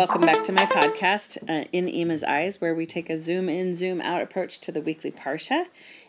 Welcome 0.00 0.22
back 0.22 0.42
to 0.44 0.52
my 0.52 0.64
podcast, 0.64 1.36
uh, 1.46 1.66
In 1.72 1.86
Ema's 1.86 2.24
Eyes, 2.24 2.58
where 2.58 2.74
we 2.74 2.86
take 2.86 3.10
a 3.10 3.18
zoom 3.18 3.50
in, 3.50 3.76
zoom 3.76 4.00
out 4.00 4.22
approach 4.22 4.58
to 4.60 4.72
the 4.72 4.80
weekly 4.80 5.10
Parsha 5.10 5.66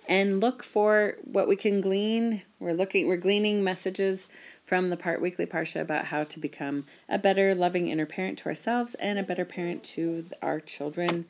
and 0.08 0.40
look 0.40 0.64
for 0.64 1.18
what 1.26 1.46
we 1.46 1.58
can 1.58 1.82
glean. 1.82 2.44
We're 2.58 2.72
looking, 2.72 3.09
we're 3.09 3.18
gleaning 3.18 3.66
messages 3.66 4.30
from 4.64 4.91
the 4.91 4.96
part 4.96 5.20
weekly 5.20 5.46
Parsha 5.46 5.82
about 5.82 6.05
how 6.05 6.23
to 6.23 6.40
become 6.40 6.86
a 7.09 7.20
better, 7.20 7.54
loving 7.54 7.90
inner 7.90 8.05
parent 8.05 8.38
to 8.40 8.46
ourselves 8.46 8.96
and 8.96 9.20
a 9.20 9.23
better 9.23 9.44
parent 9.44 9.84
to 9.84 10.26
our 10.42 10.62
children. 10.62 11.26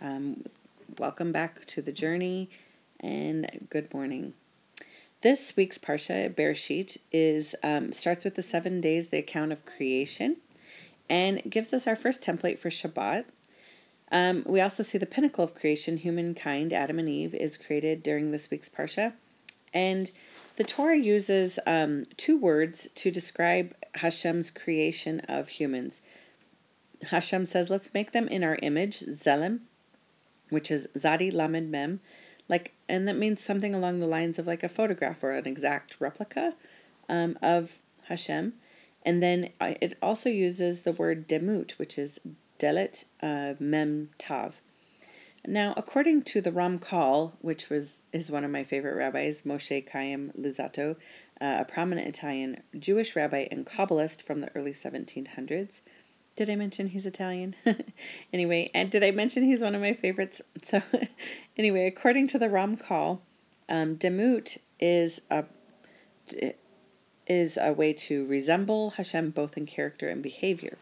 Um, 0.00 0.44
welcome 0.98 1.30
back 1.30 1.66
to 1.66 1.82
the 1.82 1.92
journey 1.92 2.48
and 3.00 3.66
good 3.68 3.92
morning. 3.92 4.32
This 5.20 5.54
week's 5.58 5.76
Parsha, 5.76 6.34
Bereshit, 6.34 6.96
is 7.12 7.54
um, 7.62 7.92
starts 7.92 8.24
with 8.24 8.34
the 8.34 8.42
seven 8.42 8.80
days, 8.80 9.08
the 9.08 9.18
account 9.18 9.52
of 9.52 9.66
creation 9.66 10.38
and 11.08 11.42
gives 11.48 11.72
us 11.72 11.86
our 11.86 11.96
first 11.96 12.22
template 12.22 12.58
for 12.58 12.70
Shabbat. 12.70 13.24
Um, 14.10 14.42
we 14.46 14.60
also 14.60 14.82
see 14.82 14.98
the 14.98 15.06
pinnacle 15.06 15.44
of 15.44 15.54
creation, 15.54 15.98
humankind, 15.98 16.72
Adam 16.72 16.98
and 16.98 17.08
Eve, 17.08 17.34
is 17.34 17.56
created 17.56 18.02
during 18.02 18.30
this 18.30 18.50
week's 18.50 18.68
Parsha. 18.68 19.12
And 19.74 20.10
the 20.56 20.64
Torah 20.64 20.98
uses 20.98 21.58
um, 21.66 22.06
two 22.16 22.38
words 22.38 22.88
to 22.94 23.10
describe 23.10 23.74
Hashem's 23.96 24.50
creation 24.50 25.20
of 25.28 25.48
humans. 25.48 26.00
Hashem 27.10 27.46
says, 27.46 27.70
let's 27.70 27.94
make 27.94 28.12
them 28.12 28.28
in 28.28 28.42
our 28.42 28.58
image, 28.62 29.00
tzelem, 29.00 29.60
which 30.48 30.70
is 30.70 30.88
Zadi 30.96 31.32
Lamed 31.32 31.70
Mem, 31.70 32.00
like, 32.48 32.72
and 32.88 33.06
that 33.06 33.16
means 33.16 33.42
something 33.42 33.74
along 33.74 33.98
the 33.98 34.06
lines 34.06 34.38
of 34.38 34.46
like 34.46 34.62
a 34.62 34.68
photograph 34.68 35.22
or 35.22 35.32
an 35.32 35.46
exact 35.46 35.96
replica 36.00 36.54
um, 37.08 37.38
of 37.42 37.78
Hashem. 38.04 38.54
And 39.04 39.22
then 39.22 39.50
uh, 39.60 39.74
it 39.80 39.96
also 40.02 40.28
uses 40.28 40.82
the 40.82 40.92
word 40.92 41.28
demut, 41.28 41.72
which 41.72 41.98
is 41.98 42.18
delet 42.58 43.04
uh, 43.22 43.54
mem 43.58 44.10
tav. 44.18 44.60
Now, 45.46 45.72
according 45.76 46.22
to 46.24 46.40
the 46.40 46.50
Ramchal, 46.50 47.32
which 47.40 47.70
was 47.70 48.02
is 48.12 48.30
one 48.30 48.44
of 48.44 48.50
my 48.50 48.64
favorite 48.64 48.96
rabbis, 48.96 49.42
Moshe 49.42 49.88
Chaim 49.90 50.32
Luzzatto, 50.38 50.96
uh, 51.40 51.58
a 51.60 51.64
prominent 51.64 52.08
Italian 52.08 52.62
Jewish 52.78 53.14
rabbi 53.14 53.46
and 53.50 53.64
Kabbalist 53.64 54.20
from 54.20 54.40
the 54.40 54.54
early 54.54 54.72
1700s. 54.72 55.80
Did 56.36 56.50
I 56.50 56.56
mention 56.56 56.88
he's 56.88 57.06
Italian? 57.06 57.56
anyway, 58.32 58.70
and 58.74 58.90
did 58.90 59.02
I 59.02 59.10
mention 59.10 59.42
he's 59.42 59.62
one 59.62 59.74
of 59.74 59.80
my 59.80 59.92
favorites? 59.92 60.42
So, 60.62 60.82
anyway, 61.56 61.86
according 61.86 62.28
to 62.28 62.38
the 62.38 62.48
Ramchal, 62.48 63.20
um, 63.68 63.96
demut 63.96 64.58
is 64.80 65.22
a 65.30 65.44
is 67.28 67.58
a 67.60 67.72
way 67.72 67.92
to 67.92 68.26
resemble 68.26 68.90
Hashem 68.90 69.30
both 69.30 69.56
in 69.56 69.66
character 69.66 70.08
and 70.08 70.22
behavior. 70.22 70.78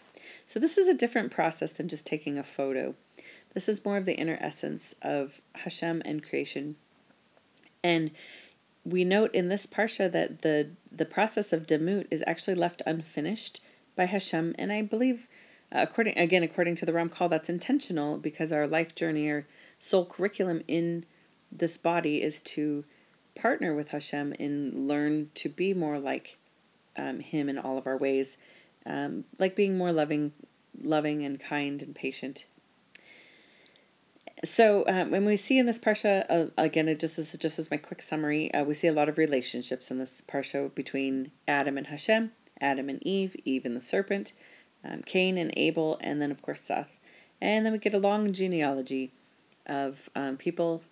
So, 0.47 0.61
this 0.61 0.79
is 0.79 0.89
a 0.89 0.95
different 0.95 1.33
process 1.33 1.73
than 1.73 1.89
just 1.89 2.07
taking 2.07 2.39
a 2.39 2.45
photo. 2.45 2.95
This 3.53 3.69
is 3.69 3.85
more 3.85 3.97
of 3.97 4.05
the 4.05 4.15
inner 4.15 4.39
essence 4.41 4.95
of 5.03 5.41
Hashem 5.55 6.03
and 6.05 6.23
creation. 6.23 6.77
And 7.83 8.11
we 8.85 9.05
note 9.05 9.35
in 9.35 9.49
this 9.49 9.67
parsha 9.67 10.11
that 10.13 10.43
the, 10.43 10.71
the 10.93 11.05
process 11.05 11.53
of 11.53 11.67
demut 11.67 12.07
is 12.11 12.23
actually 12.27 12.55
left 12.55 12.83
unfinished 12.87 13.61
by 13.97 14.05
Hashem. 14.05 14.55
And 14.59 14.73
I 14.73 14.83
believe, 14.83 15.27
uh, 15.73 15.79
according 15.89 16.17
again, 16.19 16.43
according 16.43 16.77
to 16.77 16.87
the 16.87 16.93
Ramchal, 16.93 17.31
that's 17.31 17.49
intentional 17.49 18.19
because 18.19 18.53
our 18.53 18.67
life 18.67 18.95
journey, 18.95 19.31
our 19.31 19.47
soul 19.81 20.05
curriculum 20.05 20.63
in 20.69 21.05
this 21.51 21.77
body 21.77 22.23
is 22.23 22.41
to 22.41 22.85
partner 23.37 23.75
with 23.75 23.89
Hashem 23.89 24.35
and 24.39 24.89
learn 24.89 25.31
to 25.35 25.49
be 25.49 25.75
more 25.75 25.99
like 25.99 26.39
um, 26.97 27.21
Him 27.21 27.49
in 27.49 27.59
all 27.59 27.79
of 27.79 27.87
our 27.87 27.97
ways, 27.97 28.37
um, 28.85 29.25
like 29.39 29.55
being 29.55 29.77
more 29.77 29.93
loving, 29.93 30.33
loving 30.83 31.25
and 31.25 31.39
kind 31.39 31.83
and 31.83 31.95
patient. 31.95 32.47
So 34.45 34.85
um, 34.87 35.11
when 35.11 35.25
we 35.25 35.37
see 35.37 35.59
in 35.59 35.67
this 35.67 35.79
parsha, 35.79 36.27
uh, 36.29 36.51
again, 36.59 36.89
it 36.89 37.01
just 37.01 37.19
is 37.19 37.33
just 37.41 37.59
as 37.59 37.71
my 37.71 37.79
quick 37.79 38.03
summary, 38.03 38.53
uh, 38.53 38.65
we 38.65 38.75
see 38.75 38.87
a 38.87 38.93
lot 38.93 39.09
of 39.09 39.17
relationships 39.17 39.91
in 39.91 39.99
this 39.99 40.23
parsha 40.27 40.75
between 40.75 41.31
Adam 41.49 41.79
and 41.79 41.87
Hashem, 41.87 42.33
Adam 42.61 42.89
and 42.89 43.03
Eve, 43.03 43.35
Eve 43.45 43.65
and 43.65 43.75
the 43.75 43.81
serpent, 43.81 44.33
um, 44.85 45.03
Cain 45.03 45.39
and 45.39 45.53
Abel, 45.57 45.97
and 46.03 46.21
then 46.21 46.31
of 46.31 46.43
course 46.43 46.61
Seth, 46.61 46.99
and 47.41 47.65
then 47.65 47.73
we 47.73 47.79
get 47.79 47.95
a 47.95 47.99
long 47.99 48.33
genealogy 48.33 49.13
of 49.67 50.11
um, 50.15 50.37
people, 50.37 50.83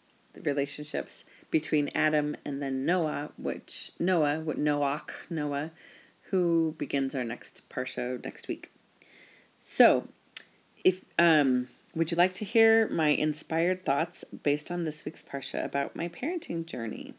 relationships 0.42 1.24
between 1.54 1.88
Adam 1.94 2.34
and 2.44 2.60
then 2.60 2.84
Noah, 2.84 3.30
which 3.38 3.92
Noah, 4.00 4.42
Noach, 4.44 5.30
Noah, 5.30 5.70
who 6.22 6.74
begins 6.78 7.14
our 7.14 7.22
next 7.22 7.70
parsha 7.70 8.20
next 8.24 8.48
week. 8.48 8.72
So, 9.62 10.08
if 10.82 11.04
um, 11.16 11.68
would 11.94 12.10
you 12.10 12.16
like 12.16 12.34
to 12.34 12.44
hear 12.44 12.88
my 12.88 13.10
inspired 13.10 13.86
thoughts 13.86 14.24
based 14.24 14.72
on 14.72 14.82
this 14.82 15.04
week's 15.04 15.22
parsha 15.22 15.64
about 15.64 15.94
my 15.94 16.08
parenting 16.08 16.66
journey? 16.66 17.14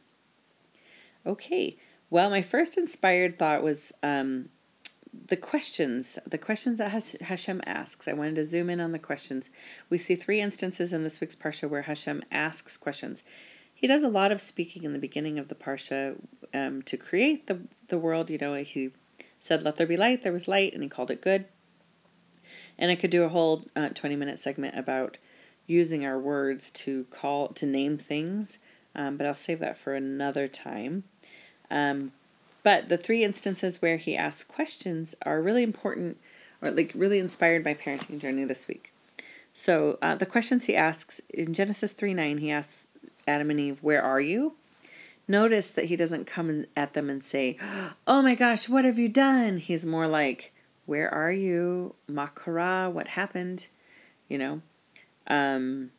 Okay. 1.26 1.78
Well, 2.10 2.30
my 2.30 2.42
first 2.42 2.78
inspired 2.78 3.40
thought 3.40 3.64
was 3.64 3.94
um, 4.04 4.50
the 5.30 5.38
questions, 5.38 6.20
the 6.28 6.38
questions 6.38 6.80
that 6.80 6.90
Hashem 7.22 7.62
asks. 7.66 8.06
I 8.06 8.12
wanted 8.12 8.36
to 8.36 8.44
zoom 8.44 8.70
in 8.70 8.82
on 8.82 8.92
the 8.92 9.00
questions. 9.00 9.50
We 9.90 9.98
see 9.98 10.16
three 10.16 10.42
instances 10.42 10.92
in 10.92 11.04
this 11.04 11.22
week's 11.22 11.38
parsha 11.38 11.70
where 11.70 11.84
Hashem 11.84 12.22
asks 12.34 12.76
questions. 12.76 13.24
He 13.76 13.88
does 13.88 14.04
a 14.04 14.10
lot 14.10 14.32
of 14.32 14.42
speaking 14.42 14.84
in 14.84 14.94
the 14.94 15.00
beginning 15.00 15.38
of 15.38 15.50
the 15.50 15.56
parsha 15.56 16.16
um, 16.54 16.82
to 16.84 16.98
create 16.98 17.48
the 17.48 17.60
the 17.90 18.00
world. 18.00 18.30
You 18.30 18.38
know, 18.38 18.56
he 18.56 18.92
said, 19.40 19.62
"Let 19.62 19.76
there 19.76 19.86
be 19.86 19.98
light." 19.98 20.24
There 20.24 20.32
was 20.32 20.48
light, 20.48 20.74
and 20.74 20.82
he 20.82 20.90
called 20.90 21.12
it 21.12 21.22
good. 21.22 21.46
And 22.80 22.90
I 22.90 22.96
could 22.96 23.12
do 23.12 23.24
a 23.24 23.30
whole 23.30 23.66
uh, 23.76 23.90
twenty 23.90 24.16
minute 24.16 24.40
segment 24.40 24.78
about 24.78 25.18
using 25.68 26.06
our 26.06 26.18
words 26.18 26.72
to 26.72 27.06
call 27.06 27.50
to 27.50 27.66
name 27.66 27.98
things, 27.98 28.60
um, 28.96 29.18
but 29.18 29.28
I'll 29.28 29.36
save 29.36 29.60
that 29.60 29.78
for 29.78 29.94
another 29.94 30.48
time. 30.48 31.04
Um, 31.70 32.12
but 32.64 32.90
the 32.90 32.98
three 32.98 33.24
instances 33.24 33.82
where 33.82 33.98
he 33.98 34.16
asks 34.16 34.44
questions 34.44 35.16
are 35.24 35.42
really 35.42 35.64
important, 35.64 36.18
or 36.62 36.72
like 36.72 36.92
really 36.96 37.20
inspired 37.20 37.66
my 37.66 37.74
parenting 37.74 38.20
journey 38.20 38.46
this 38.46 38.68
week. 38.68 38.94
So 39.54 39.98
uh, 40.02 40.16
the 40.16 40.26
questions 40.26 40.66
he 40.66 40.76
asks 40.76 41.22
in 41.30 41.54
Genesis 41.54 41.92
three 41.92 42.14
nine, 42.14 42.40
he 42.40 42.52
asks 42.52 42.88
Adam 43.28 43.50
and 43.50 43.60
Eve, 43.60 43.80
Where 43.82 44.02
are 44.02 44.22
you? 44.22 44.54
Notice 45.28 45.70
that 45.70 45.86
he 45.86 45.96
doesn't 45.96 46.26
come 46.26 46.66
at 46.76 46.94
them 46.94 47.10
and 47.10 47.24
say, 47.24 47.58
Oh 48.06 48.22
my 48.22 48.36
gosh, 48.36 48.70
what 48.70 48.86
have 48.86 49.00
you 49.00 49.10
done? 49.10 49.58
He's 49.58 49.86
more 49.86 50.08
like, 50.08 50.54
Where 50.86 51.14
are 51.14 51.32
you? 51.32 51.96
Makara, 52.10 52.92
what 52.92 53.10
happened? 53.10 53.68
You 54.30 54.38
know? 54.38 54.62
Um, 55.28 55.92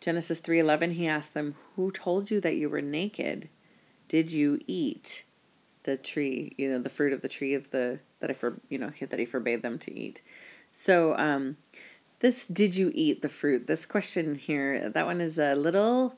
Genesis 0.00 0.40
3:11 0.40 0.92
he 0.92 1.06
asked 1.06 1.34
them, 1.34 1.54
"Who 1.76 1.90
told 1.90 2.30
you 2.30 2.40
that 2.40 2.56
you 2.56 2.68
were 2.70 2.80
naked? 2.80 3.48
Did 4.08 4.32
you 4.32 4.58
eat 4.66 5.24
the 5.82 5.96
tree, 5.96 6.54
you 6.56 6.70
know, 6.70 6.78
the 6.78 6.90
fruit 6.90 7.12
of 7.12 7.20
the 7.20 7.28
tree 7.28 7.54
of 7.54 7.70
the 7.70 8.00
that 8.20 8.30
I 8.30 8.32
for, 8.32 8.60
you 8.68 8.78
know, 8.78 8.92
that 8.98 9.18
he 9.18 9.24
forbade 9.24 9.62
them 9.62 9.78
to 9.80 9.92
eat?" 9.92 10.22
So, 10.72 11.16
um, 11.18 11.58
this 12.20 12.44
did 12.44 12.76
you 12.76 12.92
eat 12.94 13.22
the 13.22 13.28
fruit? 13.28 13.66
This 13.66 13.86
question 13.86 14.34
here, 14.34 14.88
that 14.88 15.06
one 15.06 15.20
is 15.20 15.38
a 15.38 15.54
little 15.54 16.14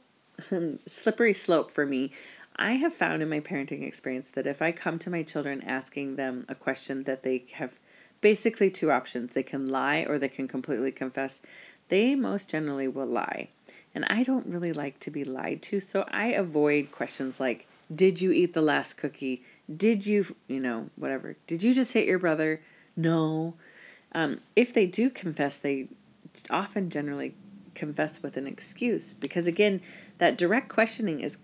um, 0.50 0.78
slippery 0.86 1.34
slope 1.34 1.70
for 1.70 1.86
me. 1.86 2.12
I 2.56 2.72
have 2.72 2.92
found 2.92 3.22
in 3.22 3.30
my 3.30 3.40
parenting 3.40 3.82
experience 3.86 4.30
that 4.30 4.46
if 4.46 4.60
I 4.60 4.72
come 4.72 4.98
to 5.00 5.10
my 5.10 5.22
children 5.22 5.62
asking 5.62 6.16
them 6.16 6.44
a 6.48 6.54
question 6.54 7.04
that 7.04 7.22
they 7.22 7.44
have 7.54 7.78
basically 8.20 8.70
two 8.70 8.90
options 8.90 9.32
they 9.32 9.42
can 9.42 9.68
lie 9.68 10.04
or 10.08 10.18
they 10.18 10.28
can 10.28 10.46
completely 10.46 10.92
confess, 10.92 11.40
they 11.88 12.14
most 12.14 12.50
generally 12.50 12.88
will 12.88 13.06
lie. 13.06 13.48
And 13.94 14.04
I 14.06 14.22
don't 14.22 14.46
really 14.46 14.72
like 14.72 14.98
to 15.00 15.10
be 15.10 15.24
lied 15.24 15.62
to, 15.62 15.80
so 15.80 16.04
I 16.10 16.28
avoid 16.28 16.92
questions 16.92 17.40
like, 17.40 17.66
Did 17.94 18.20
you 18.20 18.32
eat 18.32 18.54
the 18.54 18.62
last 18.62 18.96
cookie? 18.96 19.44
Did 19.74 20.06
you, 20.06 20.36
you 20.48 20.60
know, 20.60 20.90
whatever. 20.96 21.36
Did 21.46 21.62
you 21.62 21.72
just 21.72 21.92
hit 21.92 22.06
your 22.06 22.18
brother? 22.18 22.60
No. 22.96 23.54
Um, 24.14 24.40
if 24.54 24.72
they 24.72 24.86
do 24.86 25.10
confess, 25.10 25.56
they 25.58 25.88
often 26.50 26.90
generally 26.90 27.34
confess 27.74 28.22
with 28.22 28.36
an 28.36 28.46
excuse 28.46 29.14
because, 29.14 29.46
again, 29.46 29.80
that 30.18 30.36
direct 30.36 30.68
questioning 30.68 31.20
is 31.20 31.38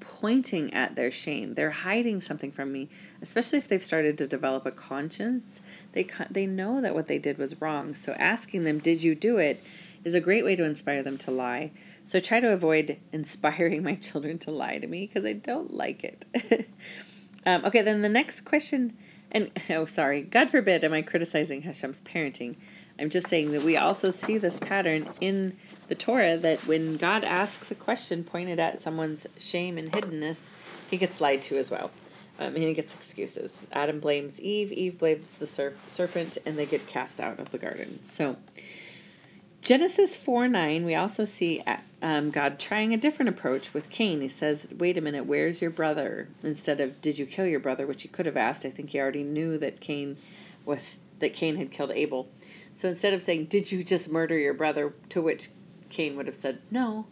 pointing 0.00 0.72
at 0.72 0.96
their 0.96 1.10
shame. 1.10 1.52
They're 1.52 1.70
hiding 1.70 2.20
something 2.20 2.50
from 2.50 2.72
me, 2.72 2.88
especially 3.20 3.58
if 3.58 3.68
they've 3.68 3.84
started 3.84 4.18
to 4.18 4.26
develop 4.26 4.66
a 4.66 4.70
conscience. 4.70 5.60
They 5.92 6.08
they 6.30 6.46
know 6.46 6.80
that 6.80 6.94
what 6.94 7.06
they 7.06 7.18
did 7.18 7.38
was 7.38 7.60
wrong. 7.60 7.94
So 7.94 8.12
asking 8.12 8.64
them, 8.64 8.78
"Did 8.78 9.02
you 9.02 9.14
do 9.14 9.38
it?" 9.38 9.62
is 10.02 10.14
a 10.14 10.20
great 10.20 10.44
way 10.44 10.56
to 10.56 10.64
inspire 10.64 11.02
them 11.02 11.18
to 11.18 11.30
lie. 11.30 11.70
So 12.04 12.20
try 12.20 12.40
to 12.40 12.52
avoid 12.52 12.98
inspiring 13.12 13.82
my 13.82 13.94
children 13.96 14.38
to 14.40 14.50
lie 14.50 14.78
to 14.78 14.86
me 14.86 15.06
because 15.06 15.24
I 15.24 15.34
don't 15.34 15.74
like 15.74 16.04
it. 16.04 16.68
um, 17.46 17.64
okay, 17.66 17.82
then 17.82 18.02
the 18.02 18.08
next 18.08 18.42
question 18.42 18.96
and 19.32 19.50
oh, 19.70 19.84
sorry, 19.86 20.22
God 20.22 20.50
forbid, 20.50 20.84
am 20.84 20.92
I 20.92 21.02
criticizing 21.02 21.62
Hashem's 21.62 22.00
parenting? 22.00 22.56
I'm 22.98 23.08
just 23.08 23.28
saying 23.28 23.52
that 23.52 23.62
we 23.62 23.78
also 23.78 24.10
see 24.10 24.36
this 24.36 24.58
pattern 24.58 25.08
in 25.20 25.56
the 25.88 25.94
Torah 25.94 26.36
that 26.36 26.66
when 26.66 26.98
God 26.98 27.24
asks 27.24 27.70
a 27.70 27.74
question 27.74 28.24
pointed 28.24 28.60
at 28.60 28.82
someone's 28.82 29.26
shame 29.38 29.78
and 29.78 29.90
hiddenness, 29.90 30.48
he 30.90 30.98
gets 30.98 31.20
lied 31.20 31.40
to 31.42 31.56
as 31.56 31.70
well. 31.70 31.90
Um, 32.38 32.54
and 32.54 32.58
he 32.58 32.74
gets 32.74 32.94
excuses. 32.94 33.66
Adam 33.72 34.00
blames 34.00 34.40
Eve, 34.40 34.72
Eve 34.72 34.98
blames 34.98 35.34
the 35.34 35.46
ser- 35.46 35.76
serpent, 35.86 36.36
and 36.44 36.58
they 36.58 36.66
get 36.66 36.86
cast 36.86 37.20
out 37.20 37.38
of 37.38 37.50
the 37.50 37.58
garden. 37.58 38.00
So, 38.06 38.36
Genesis 39.62 40.16
4 40.16 40.48
9, 40.48 40.84
we 40.84 40.94
also 40.94 41.24
see 41.24 41.62
um, 42.02 42.30
God 42.30 42.58
trying 42.58 42.94
a 42.94 42.96
different 42.96 43.28
approach 43.28 43.74
with 43.74 43.90
Cain. 43.90 44.20
He 44.20 44.28
says, 44.28 44.68
Wait 44.76 44.96
a 44.96 45.00
minute, 45.00 45.26
where's 45.26 45.60
your 45.60 45.70
brother? 45.70 46.28
Instead 46.42 46.80
of, 46.80 47.00
Did 47.00 47.18
you 47.18 47.26
kill 47.26 47.46
your 47.46 47.60
brother? 47.60 47.86
Which 47.86 48.02
he 48.02 48.08
could 48.08 48.26
have 48.26 48.36
asked. 48.36 48.64
I 48.64 48.70
think 48.70 48.90
he 48.90 49.00
already 49.00 49.22
knew 49.22 49.58
that 49.58 49.80
Cain 49.80 50.16
was 50.64 50.98
that 51.18 51.34
Cain 51.34 51.56
had 51.56 51.70
killed 51.70 51.90
Abel. 51.92 52.28
So 52.74 52.88
instead 52.88 53.12
of 53.12 53.20
saying, 53.20 53.46
Did 53.46 53.70
you 53.70 53.84
just 53.84 54.10
murder 54.10 54.38
your 54.38 54.54
brother? 54.54 54.94
to 55.10 55.20
which 55.20 55.48
Cain 55.90 56.16
would 56.16 56.26
have 56.26 56.36
said 56.36 56.60
no, 56.70 57.06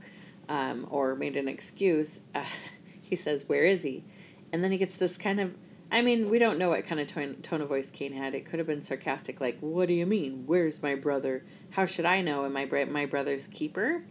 um, 0.48 0.86
or 0.90 1.14
made 1.14 1.36
an 1.36 1.48
excuse, 1.48 2.20
uh, 2.34 2.44
he 3.02 3.16
says, 3.16 3.48
Where 3.48 3.64
is 3.64 3.82
he? 3.82 4.04
And 4.52 4.64
then 4.64 4.72
he 4.72 4.78
gets 4.78 4.96
this 4.96 5.18
kind 5.18 5.40
of 5.40 5.54
I 5.90 6.02
mean, 6.02 6.28
we 6.28 6.38
don't 6.38 6.58
know 6.58 6.68
what 6.68 6.84
kind 6.84 7.00
of 7.00 7.06
tone, 7.06 7.36
tone 7.42 7.62
of 7.62 7.68
voice 7.68 7.90
Cain 7.90 8.12
had. 8.12 8.34
It 8.34 8.44
could 8.44 8.58
have 8.58 8.66
been 8.66 8.82
sarcastic, 8.82 9.40
like, 9.40 9.58
What 9.60 9.88
do 9.88 9.94
you 9.94 10.06
mean? 10.06 10.44
Where's 10.46 10.82
my 10.82 10.94
brother? 10.94 11.44
How 11.70 11.86
should 11.86 12.04
I 12.04 12.20
know? 12.20 12.44
Am 12.44 12.56
I 12.56 12.66
my 12.84 13.06
brother's 13.06 13.46
keeper? 13.46 14.02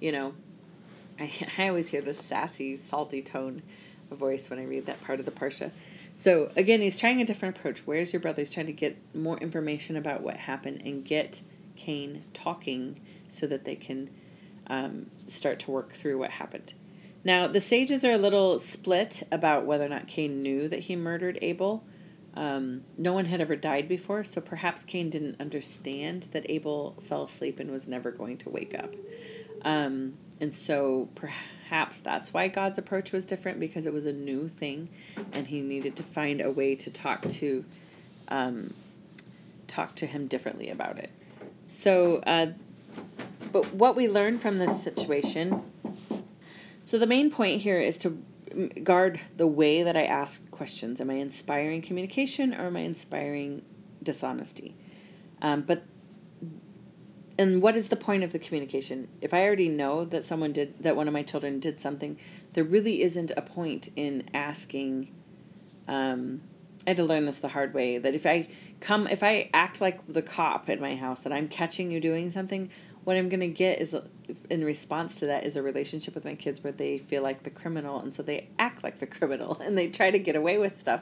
You 0.00 0.12
know, 0.12 0.34
I, 1.18 1.30
I 1.58 1.68
always 1.68 1.90
hear 1.90 2.00
this 2.00 2.18
sassy, 2.18 2.76
salty 2.76 3.22
tone 3.22 3.62
of 4.10 4.18
voice 4.18 4.50
when 4.50 4.58
I 4.58 4.64
read 4.64 4.86
that 4.86 5.02
part 5.04 5.20
of 5.20 5.26
the 5.26 5.32
Parsha. 5.32 5.70
So, 6.16 6.50
again, 6.56 6.80
he's 6.80 6.98
trying 6.98 7.20
a 7.20 7.24
different 7.24 7.56
approach. 7.56 7.86
Where's 7.86 8.12
your 8.12 8.20
brother? 8.20 8.42
He's 8.42 8.50
trying 8.50 8.66
to 8.66 8.72
get 8.72 8.98
more 9.14 9.38
information 9.38 9.96
about 9.96 10.22
what 10.22 10.36
happened 10.36 10.82
and 10.84 11.04
get 11.04 11.42
Cain 11.76 12.24
talking 12.34 13.00
so 13.28 13.46
that 13.46 13.64
they 13.64 13.76
can 13.76 14.10
um, 14.66 15.06
start 15.26 15.60
to 15.60 15.70
work 15.70 15.92
through 15.92 16.18
what 16.18 16.32
happened. 16.32 16.74
Now, 17.24 17.46
the 17.46 17.60
sages 17.60 18.04
are 18.04 18.12
a 18.12 18.18
little 18.18 18.58
split 18.58 19.22
about 19.30 19.66
whether 19.66 19.84
or 19.84 19.88
not 19.88 20.08
Cain 20.08 20.42
knew 20.42 20.68
that 20.68 20.80
he 20.80 20.96
murdered 20.96 21.38
Abel. 21.42 21.84
Um, 22.34 22.82
no 22.96 23.12
one 23.12 23.26
had 23.26 23.40
ever 23.40 23.56
died 23.56 23.88
before, 23.88 24.24
so 24.24 24.40
perhaps 24.40 24.84
Cain 24.84 25.10
didn't 25.10 25.40
understand 25.40 26.28
that 26.32 26.46
Abel 26.48 26.96
fell 27.02 27.24
asleep 27.24 27.58
and 27.58 27.70
was 27.70 27.88
never 27.88 28.10
going 28.10 28.38
to 28.38 28.48
wake 28.48 28.74
up. 28.74 28.94
Um, 29.62 30.14
and 30.40 30.54
so 30.54 31.08
perhaps 31.14 32.00
that's 32.00 32.32
why 32.32 32.48
God's 32.48 32.78
approach 32.78 33.12
was 33.12 33.24
different 33.24 33.60
because 33.60 33.86
it 33.86 33.92
was 33.92 34.06
a 34.06 34.12
new 34.12 34.48
thing 34.48 34.88
and 35.32 35.48
he 35.48 35.60
needed 35.60 35.96
to 35.96 36.02
find 36.02 36.40
a 36.40 36.50
way 36.50 36.74
to 36.76 36.90
talk 36.90 37.28
to 37.28 37.64
um, 38.28 38.74
talk 39.68 39.94
to 39.96 40.06
him 40.06 40.26
differently 40.26 40.70
about 40.70 40.98
it. 40.98 41.10
So, 41.66 42.16
uh, 42.26 42.52
but 43.52 43.74
what 43.74 43.96
we 43.96 44.08
learned 44.08 44.40
from 44.40 44.58
this 44.58 44.82
situation 44.82 45.62
so 46.90 46.98
the 46.98 47.06
main 47.06 47.30
point 47.30 47.60
here 47.60 47.78
is 47.78 47.96
to 47.98 48.18
guard 48.82 49.20
the 49.36 49.46
way 49.46 49.84
that 49.84 49.96
I 49.96 50.02
ask 50.02 50.50
questions. 50.50 51.00
Am 51.00 51.08
I 51.08 51.14
inspiring 51.14 51.82
communication 51.82 52.52
or 52.52 52.66
am 52.66 52.76
I 52.76 52.80
inspiring 52.80 53.62
dishonesty? 54.02 54.74
Um, 55.40 55.60
but 55.60 55.84
and 57.40 57.62
what 57.62 57.74
is 57.74 57.88
the 57.88 57.96
point 57.96 58.22
of 58.22 58.32
the 58.32 58.38
communication? 58.38 59.08
If 59.22 59.32
I 59.32 59.46
already 59.46 59.70
know 59.70 60.04
that 60.04 60.26
someone 60.26 60.52
did 60.52 60.82
that 60.82 60.94
one 60.94 61.08
of 61.08 61.14
my 61.14 61.22
children 61.22 61.58
did 61.58 61.80
something, 61.80 62.18
there 62.52 62.64
really 62.64 63.02
isn't 63.02 63.32
a 63.34 63.40
point 63.40 63.88
in 63.96 64.28
asking. 64.34 65.10
Um, 65.88 66.42
I 66.86 66.90
had 66.90 66.98
to 66.98 67.04
learn 67.04 67.24
this 67.24 67.38
the 67.38 67.48
hard 67.48 67.72
way. 67.72 67.96
That 67.96 68.14
if 68.14 68.26
I 68.26 68.48
come, 68.80 69.06
if 69.06 69.22
I 69.22 69.48
act 69.54 69.80
like 69.80 70.06
the 70.06 70.20
cop 70.20 70.68
at 70.68 70.82
my 70.82 70.96
house, 70.96 71.20
that 71.20 71.32
I'm 71.32 71.48
catching 71.48 71.90
you 71.90 71.98
doing 71.98 72.30
something, 72.30 72.68
what 73.04 73.16
I'm 73.16 73.30
going 73.30 73.40
to 73.40 73.48
get 73.48 73.80
is 73.80 73.96
in 74.50 74.62
response 74.62 75.16
to 75.16 75.26
that 75.26 75.44
is 75.44 75.56
a 75.56 75.62
relationship 75.62 76.14
with 76.14 76.26
my 76.26 76.34
kids 76.34 76.62
where 76.62 76.74
they 76.74 76.98
feel 76.98 77.22
like 77.22 77.44
the 77.44 77.50
criminal 77.50 78.00
and 78.00 78.14
so 78.14 78.22
they 78.22 78.48
act 78.58 78.84
like 78.84 78.98
the 78.98 79.06
criminal 79.06 79.58
and 79.64 79.78
they 79.78 79.88
try 79.88 80.10
to 80.10 80.18
get 80.18 80.36
away 80.36 80.58
with 80.58 80.78
stuff. 80.78 81.00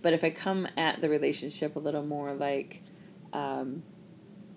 But 0.00 0.12
if 0.12 0.22
I 0.22 0.30
come 0.30 0.68
at 0.76 1.00
the 1.00 1.08
relationship 1.08 1.74
a 1.74 1.80
little 1.80 2.04
more 2.04 2.34
like, 2.34 2.82
um, 3.32 3.82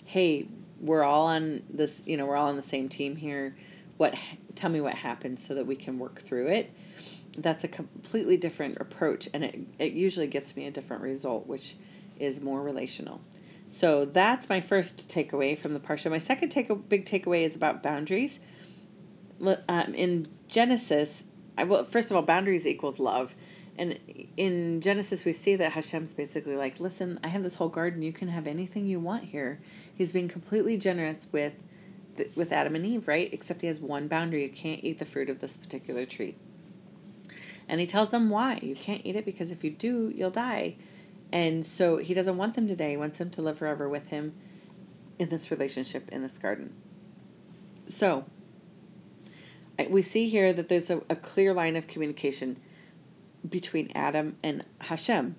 hey, 0.06 0.48
we're 0.80 1.04
all 1.04 1.28
on 1.28 1.64
this, 1.70 2.02
you 2.06 2.18
know, 2.18 2.26
we're 2.26 2.36
all 2.36 2.50
on 2.50 2.56
the 2.58 2.64
same 2.64 2.90
team 2.90 3.16
here. 3.16 3.56
What, 3.98 4.16
tell 4.56 4.70
me 4.70 4.82
what 4.82 4.96
happened 4.96 5.40
so 5.40 5.56
that 5.56 5.66
we 5.66 5.76
can 5.76 6.00
work 6.00 6.22
through 6.22 6.48
it. 6.48 6.72
That's 7.38 7.64
a 7.64 7.68
completely 7.68 8.38
different 8.38 8.78
approach, 8.80 9.28
and 9.34 9.44
it, 9.44 9.60
it 9.78 9.92
usually 9.94 10.28
gets 10.28 10.56
me 10.56 10.66
a 10.68 10.72
different 10.72 11.04
result, 11.04 11.48
which 11.48 11.76
is 12.18 12.42
more 12.42 12.62
relational. 12.62 13.20
So 13.68 14.06
that's 14.06 14.48
my 14.48 14.62
first 14.62 15.10
takeaway 15.10 15.58
from 15.58 15.74
the 15.74 15.80
parsha. 15.80 16.10
My 16.10 16.18
second 16.18 16.50
take 16.50 16.70
big 16.88 17.06
takeaway 17.06 17.44
is 17.44 17.56
about 17.56 17.84
boundaries. 17.84 18.40
Um, 19.42 19.94
in 19.96 20.28
Genesis, 20.48 21.26
I 21.58 21.66
well 21.66 21.84
first 21.84 22.10
of 22.10 22.16
all, 22.16 22.24
boundaries 22.24 22.66
equals 22.66 23.00
love, 23.00 23.36
and 23.78 24.00
in 24.38 24.80
Genesis 24.82 25.26
we 25.26 25.34
see 25.34 25.56
that 25.58 25.74
Hashem's 25.74 26.14
basically 26.14 26.56
like, 26.56 26.80
listen, 26.80 27.20
I 27.24 27.28
have 27.28 27.44
this 27.44 27.56
whole 27.56 27.70
garden. 27.70 28.02
You 28.02 28.14
can 28.14 28.30
have 28.30 28.48
anything 28.48 28.88
you 28.88 29.00
want 29.00 29.26
here. 29.26 29.60
He's 29.96 30.14
being 30.14 30.28
completely 30.28 30.78
generous 30.78 31.28
with 31.32 31.54
with 32.36 32.52
Adam 32.52 32.76
and 32.76 32.86
Eve, 32.86 33.08
right? 33.08 33.30
Except 33.34 33.62
he 33.62 33.68
has 33.68 33.80
one 33.80 34.08
boundary: 34.08 34.44
you 34.44 34.50
can't 34.50 34.84
eat 34.84 35.00
the 35.00 35.06
fruit 35.06 35.30
of 35.30 35.40
this 35.40 35.58
particular 35.58 36.06
tree. 36.06 36.36
And 37.68 37.80
he 37.80 37.88
tells 37.88 38.10
them 38.10 38.30
why 38.30 38.60
you 38.62 38.76
can't 38.76 39.02
eat 39.04 39.16
it 39.16 39.26
because 39.26 39.52
if 39.52 39.64
you 39.64 39.72
do, 39.72 40.12
you'll 40.16 40.30
die. 40.30 40.76
And 41.32 41.66
so 41.66 41.98
he 41.98 42.14
doesn't 42.14 42.38
want 42.38 42.54
them 42.54 42.68
today. 42.68 42.92
He 42.92 42.98
wants 42.98 43.18
them 43.18 43.32
to 43.32 43.42
live 43.42 43.58
forever 43.58 43.90
with 43.90 44.10
him 44.10 44.34
in 45.18 45.30
this 45.30 45.50
relationship 45.50 46.08
in 46.10 46.22
this 46.22 46.38
garden. 46.38 46.74
So 47.88 48.26
we 49.90 50.02
see 50.02 50.30
here 50.30 50.54
that 50.54 50.70
there's 50.70 50.90
a, 50.90 51.02
a 51.10 51.16
clear 51.16 51.54
line 51.54 51.76
of 51.76 51.88
communication 51.88 52.58
between 53.48 53.92
Adam 53.94 54.38
and 54.44 54.64
Hashem. 54.82 55.36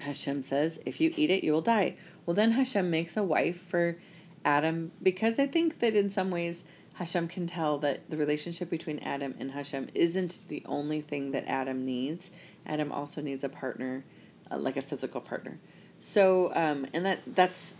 Hashem 0.00 0.42
says, 0.42 0.78
if 0.86 1.00
you 1.00 1.12
eat 1.16 1.30
it, 1.30 1.42
you 1.42 1.52
will 1.52 1.60
die. 1.60 1.96
Well, 2.28 2.34
then 2.34 2.52
Hashem 2.52 2.90
makes 2.90 3.16
a 3.16 3.22
wife 3.22 3.58
for 3.58 3.96
Adam 4.44 4.92
because 5.02 5.38
I 5.38 5.46
think 5.46 5.78
that 5.78 5.96
in 5.96 6.10
some 6.10 6.30
ways 6.30 6.64
Hashem 6.96 7.26
can 7.28 7.46
tell 7.46 7.78
that 7.78 8.10
the 8.10 8.18
relationship 8.18 8.68
between 8.68 8.98
Adam 8.98 9.34
and 9.40 9.52
Hashem 9.52 9.88
isn't 9.94 10.40
the 10.48 10.62
only 10.66 11.00
thing 11.00 11.30
that 11.30 11.46
Adam 11.46 11.86
needs. 11.86 12.30
Adam 12.66 12.92
also 12.92 13.22
needs 13.22 13.44
a 13.44 13.48
partner 13.48 14.04
uh, 14.50 14.58
like 14.58 14.76
a 14.76 14.82
physical 14.82 15.22
partner. 15.22 15.58
So, 16.00 16.54
um, 16.54 16.86
and 16.92 17.06
that 17.06 17.20
that's, 17.34 17.72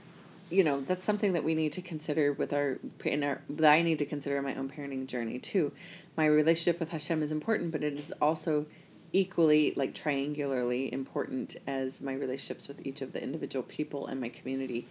you 0.49 0.65
know, 0.65 0.81
that's 0.81 1.05
something 1.05 1.35
that 1.35 1.45
we 1.45 1.55
need 1.55 1.73
to 1.73 1.83
consider 1.83 2.33
with 2.33 2.55
our 2.55 2.79
in 3.05 3.23
our 3.25 3.43
that 3.51 3.71
I 3.71 3.83
need 3.83 3.99
to 3.99 4.07
consider 4.07 4.39
in 4.39 4.45
my 4.45 4.55
own 4.55 4.71
parenting 4.71 5.07
journey 5.07 5.39
too. 5.39 5.73
My 6.17 6.25
relationship 6.25 6.81
with 6.81 6.89
Hashem 6.89 7.23
is 7.23 7.33
important, 7.33 7.71
but 7.71 7.85
it 7.85 7.99
is 7.99 8.13
also 8.13 8.65
equally 9.13 9.73
like 9.77 9.95
triangularly 9.95 10.91
important 10.91 11.57
as 11.67 12.01
my 12.01 12.13
relationships 12.13 12.69
with 12.69 12.87
each 12.87 13.01
of 13.01 13.13
the 13.13 13.23
individual 13.23 13.63
people 13.63 14.07
and 14.07 14.21
my 14.21 14.29
community. 14.29 14.87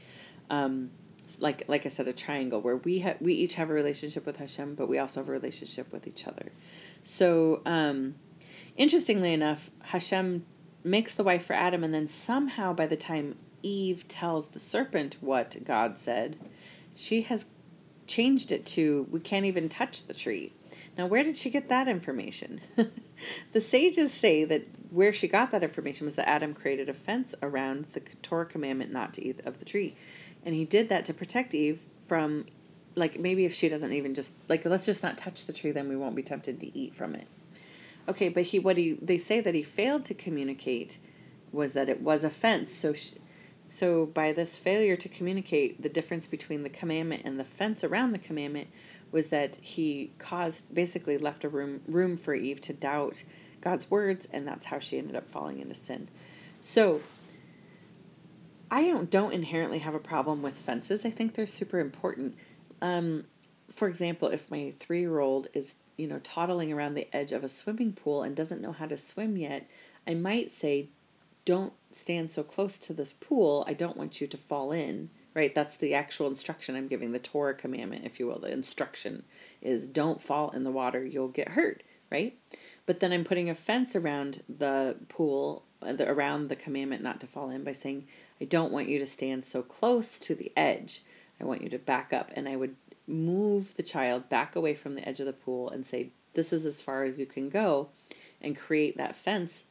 Um, 0.50 0.92
like 1.40 1.64
like 1.68 1.86
I 1.86 1.90
said, 1.90 2.08
a 2.08 2.14
triangle 2.14 2.62
where 2.62 2.78
we 2.78 3.00
have 3.00 3.18
we 3.20 3.34
each 3.34 3.56
have 3.56 3.70
a 3.70 3.74
relationship 3.74 4.26
with 4.26 4.38
Hashem, 4.38 4.76
but 4.76 4.88
we 4.88 4.98
also 4.98 5.20
have 5.20 5.30
a 5.30 5.32
relationship 5.32 5.92
with 5.92 6.08
each 6.08 6.26
other. 6.26 6.52
So, 7.04 7.62
um, 7.66 8.16
interestingly 8.78 9.34
enough, 9.34 9.70
Hashem 9.84 10.46
makes 10.84 11.14
the 11.14 11.24
wife 11.24 11.46
for 11.46 11.54
Adam, 11.54 11.84
and 11.84 11.94
then 11.94 12.08
somehow 12.08 12.74
by 12.74 12.88
the 12.88 12.96
time 12.96 13.36
Eve 13.62 14.08
tells 14.08 14.50
the 14.50 14.60
serpent 14.60 15.18
what 15.20 15.58
God 15.66 16.00
said, 16.00 16.38
she 16.96 17.24
has 17.24 17.46
changed 18.06 18.52
it 18.52 18.66
to 18.66 19.08
we 19.12 19.20
can't 19.20 19.46
even 19.46 19.68
touch 19.68 20.08
the 20.08 20.14
tree. 20.14 20.54
Now, 20.98 21.06
where 21.06 21.24
did 21.24 21.38
she 21.38 21.50
get 21.50 21.70
that 21.70 21.88
information? 21.88 22.62
the 23.52 23.62
sages 23.62 24.12
say 24.12 24.44
that 24.46 24.68
where 24.90 25.14
she 25.14 25.28
got 25.28 25.52
that 25.52 25.64
information 25.64 26.06
was 26.06 26.16
that 26.16 26.28
Adam 26.28 26.54
created 26.54 26.90
a 26.90 26.94
fence 26.94 27.36
around 27.42 27.86
the 27.94 28.02
Torah 28.22 28.46
commandment 28.46 28.92
not 28.92 29.14
to 29.14 29.24
eat 29.24 29.42
of 29.46 29.60
the 29.60 29.66
tree. 29.66 29.96
And 30.44 30.56
he 30.56 30.66
did 30.66 30.90
that 30.90 31.06
to 31.06 31.14
protect 31.14 31.54
Eve 31.54 31.82
from, 32.00 32.46
like, 32.96 33.20
maybe 33.20 33.46
if 33.46 33.54
she 33.54 33.70
doesn't 33.70 33.94
even 33.94 34.16
just, 34.16 34.34
like, 34.50 34.66
let's 34.66 34.86
just 34.86 35.04
not 35.04 35.18
touch 35.18 35.46
the 35.46 35.54
tree, 35.54 35.72
then 35.72 35.88
we 35.88 35.96
won't 35.96 36.16
be 36.16 36.24
tempted 36.24 36.60
to 36.62 36.78
eat 36.78 36.96
from 36.96 37.14
it. 37.14 37.28
Okay, 38.08 38.30
but 38.30 38.44
he 38.44 38.60
what 38.60 38.78
he 38.78 38.94
they 39.02 39.18
say 39.18 39.42
that 39.42 39.54
he 39.54 39.64
failed 39.64 40.06
to 40.06 40.14
communicate 40.14 40.98
was 41.52 41.74
that 41.74 41.90
it 41.90 42.02
was 42.02 42.24
a 42.24 42.30
fence. 42.30 42.74
So 42.74 42.94
she, 42.94 43.16
so 43.70 44.06
by 44.06 44.32
this 44.32 44.56
failure 44.56 44.96
to 44.96 45.10
communicate 45.10 45.82
the 45.82 45.90
difference 45.90 46.26
between 46.26 46.64
the 46.64 46.70
commandment 46.70 47.24
and 47.26 47.38
the 47.38 47.44
fence 47.44 47.84
around 47.84 48.14
the 48.14 48.20
commandment 48.20 48.70
was 49.12 49.28
that 49.28 49.58
he 49.58 50.12
caused 50.18 50.74
basically 50.74 51.18
left 51.18 51.44
a 51.44 51.50
room 51.50 51.82
room 51.88 52.18
for 52.18 52.34
Eve 52.34 52.62
to 52.62 52.74
doubt 52.74 53.24
God's 53.62 53.90
words 53.90 54.28
and 54.32 54.48
that's 54.48 54.68
how 54.68 54.80
she 54.80 54.98
ended 54.98 55.16
up 55.16 55.30
falling 55.30 55.60
into 55.60 55.76
sin. 55.76 56.10
So 56.62 57.02
I 58.70 58.84
don't 58.84 59.10
don't 59.10 59.34
inherently 59.34 59.80
have 59.80 59.96
a 59.96 60.00
problem 60.00 60.42
with 60.42 60.56
fences. 60.56 61.06
I 61.06 61.10
think 61.10 61.34
they're 61.34 61.46
super 61.46 61.80
important. 61.80 62.36
Um, 62.82 63.26
for 63.70 63.88
example, 63.88 64.30
if 64.30 64.50
my 64.52 64.74
three 64.80 65.02
year 65.02 65.20
old 65.20 65.48
is 65.54 65.76
you 65.98 66.08
know, 66.08 66.20
toddling 66.20 66.72
around 66.72 66.94
the 66.94 67.14
edge 67.14 67.32
of 67.32 67.44
a 67.44 67.50
swimming 67.50 67.92
pool 67.92 68.22
and 68.22 68.36
doesn't 68.36 68.62
know 68.62 68.72
how 68.72 68.86
to 68.86 68.98
swim 68.98 69.36
yet, 69.36 69.68
I 70.06 70.14
might 70.14 70.52
say, 70.52 70.90
don't 71.44 71.74
stand 71.92 72.32
so 72.32 72.44
close 72.44 72.78
to 72.78 72.94
the 72.94 73.08
pool. 73.20 73.66
I 73.68 73.74
don't 73.74 73.98
want 73.98 74.22
you 74.22 74.28
to 74.28 74.38
fall 74.38 74.72
in, 74.72 75.10
right? 75.38 75.54
That's 75.54 75.78
the 75.78 75.94
actual 75.94 76.26
instruction 76.26 76.76
I'm 76.76 76.88
giving, 76.88 77.12
the 77.12 77.20
Torah 77.20 77.54
commandment, 77.54 78.06
if 78.06 78.20
you 78.20 78.26
will. 78.26 78.40
The 78.40 78.52
instruction 78.52 79.24
is 79.62 79.86
don't 79.86 80.20
fall 80.20 80.50
in 80.50 80.64
the 80.64 80.72
water, 80.72 81.06
you'll 81.06 81.28
get 81.28 81.50
hurt. 81.50 81.84
right? 82.12 82.36
But 82.88 83.02
then 83.02 83.14
I'm 83.14 83.24
putting 83.24 83.48
a 83.48 83.54
fence 83.54 83.96
around 83.96 84.42
the 84.50 84.98
pool, 85.10 85.64
uh, 85.84 85.94
the, 85.94 86.10
around 86.10 86.48
the 86.48 86.56
commandment 86.56 87.04
not 87.04 87.20
to 87.20 87.28
fall 87.28 87.52
in 87.52 87.64
by 87.64 87.74
saying, 87.74 88.08
I 88.42 88.46
don't 88.46 88.72
want 88.72 88.90
you 88.90 88.98
to 88.98 89.06
stand 89.06 89.46
so 89.46 89.62
close 89.62 90.18
to 90.20 90.34
the 90.34 90.52
edge. 90.58 91.04
I 91.40 91.46
want 91.46 91.62
you 91.62 91.70
to 91.70 91.78
back 91.78 92.12
up. 92.12 92.32
And 92.34 92.50
I 92.50 92.56
would 92.56 92.76
move 93.06 93.76
the 93.76 93.84
child 93.84 94.30
back 94.30 94.56
away 94.56 94.74
from 94.74 94.96
the 94.96 95.08
edge 95.08 95.20
of 95.20 95.28
the 95.28 95.34
pool 95.34 95.70
and 95.70 95.86
say, 95.86 96.10
This 96.34 96.52
is 96.52 96.66
as 96.66 96.82
far 96.82 97.04
as 97.04 97.20
you 97.20 97.28
can 97.28 97.50
go, 97.50 97.90
and 98.42 98.58
create 98.58 98.98
that 98.98 99.16
fence, 99.16 99.66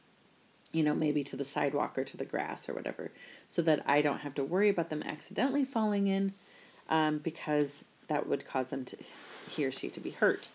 you 0.77 0.83
know, 0.83 0.95
maybe 0.95 1.23
to 1.23 1.35
the 1.35 1.45
sidewalk 1.45 1.97
or 1.97 2.03
to 2.03 2.17
the 2.17 2.25
grass 2.25 2.69
or 2.69 2.73
whatever, 2.73 3.11
so 3.47 3.61
that 3.63 3.83
I 3.85 4.01
don't 4.01 4.19
have 4.19 4.35
to 4.35 4.43
worry 4.43 4.69
about 4.69 4.89
them 4.89 5.03
accidentally 5.03 5.65
falling 5.65 6.07
in 6.07 6.33
um, 6.89 7.17
because 7.17 7.85
that 8.07 8.27
would 8.27 8.45
cause 8.45 8.67
them 8.67 8.85
to, 8.85 8.97
he 9.49 9.65
or 9.65 9.71
she 9.71 9.89
to 9.89 9.99
be 9.99 10.11
hurt. 10.11 10.49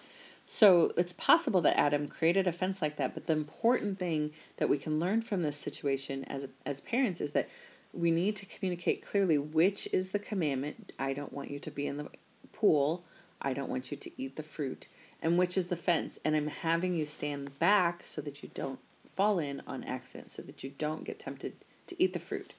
So 0.47 0.93
it's 0.97 1.13
possible 1.13 1.61
that 1.63 1.79
Adam 1.79 2.09
created 2.09 2.47
a 2.47 2.53
fence 2.53 2.83
like 2.83 2.97
that, 2.97 3.15
but 3.15 3.27
the 3.27 3.33
important 3.33 3.99
thing 3.99 4.33
that 4.57 4.69
we 4.69 4.79
can 4.79 4.99
learn 4.99 5.23
from 5.23 5.43
this 5.43 5.57
situation 5.57 6.25
as 6.25 6.47
as 6.67 6.81
parents 6.81 7.21
is 7.21 7.33
that 7.33 7.49
we 7.93 8.11
need 8.11 8.37
to 8.37 8.47
communicate 8.47 9.05
clearly 9.05 9.39
which 9.39 9.89
is 9.93 10.11
the 10.11 10.19
commandment. 10.19 10.93
I 10.99 11.13
don't 11.13 11.33
want 11.33 11.51
you 11.51 11.59
to 11.61 11.71
be 11.71 11.87
in 11.87 11.97
the 11.97 12.09
pool. 12.53 13.05
I 13.41 13.53
don't 13.53 13.69
want 13.69 13.91
you 13.91 13.97
to 13.97 14.23
eat 14.23 14.37
the 14.37 14.43
fruit. 14.43 14.89
And 15.21 15.39
which 15.39 15.57
is 15.57 15.67
the 15.67 15.77
fence. 15.77 16.19
And 16.25 16.35
I'm 16.35 16.49
having 16.49 16.97
you 16.97 17.07
stand 17.07 17.59
back 17.59 18.05
so 18.05 18.21
that 18.23 18.43
you 18.43 18.51
don't 18.55 18.79
fall 19.17 19.39
in 19.39 19.63
on 19.67 19.85
accident, 19.85 20.31
so 20.31 20.43
that 20.43 20.63
you 20.63 20.71
don't 20.79 21.05
get 21.05 21.19
tempted 21.19 21.55
to 21.87 22.03
eat 22.03 22.13
the 22.13 22.19
fruit. 22.19 22.55